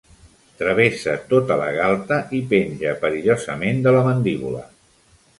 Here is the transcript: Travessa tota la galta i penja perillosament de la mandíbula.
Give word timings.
Travessa 0.59 1.11
tota 1.33 1.57
la 1.59 1.67
galta 1.75 2.17
i 2.37 2.39
penja 2.53 2.93
perillosament 3.03 3.83
de 3.89 3.93
la 3.97 4.01
mandíbula. 4.09 4.63